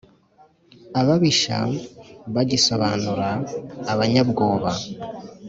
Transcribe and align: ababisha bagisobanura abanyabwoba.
ababisha 0.99 1.57
bagisobanura 2.33 3.29
abanyabwoba. 3.93 4.71